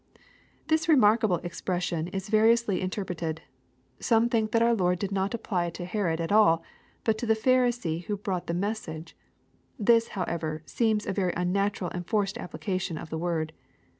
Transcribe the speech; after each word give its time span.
]This 0.69 0.89
remarkable 0.89 1.37
expression 1.43 2.07
is 2.07 2.27
variously 2.29 2.81
inter 2.81 3.05
preted. 3.05 3.41
Some 3.99 4.31
tliink 4.31 4.49
that 4.49 4.63
our 4.63 4.73
Lord 4.73 4.97
did 4.97 5.11
not 5.11 5.35
apply 5.35 5.67
it 5.67 5.75
to 5.75 5.85
Herod 5.85 6.19
at 6.19 6.31
all, 6.31 6.63
but 7.03 7.19
to 7.19 7.27
the 7.27 7.35
Pharisee 7.35 8.05
who 8.05 8.17
brought 8.17 8.47
the 8.47 8.55
message. 8.55 9.15
This, 9.77 10.07
however, 10.17 10.63
seems 10.65 11.05
a 11.05 11.13
very 11.13 11.33
unnatural 11.37 11.91
and 11.91 12.03
forced 12.07 12.39
application 12.39 12.97
of 12.97 13.11
the 13.11 13.19
word. 13.19 13.53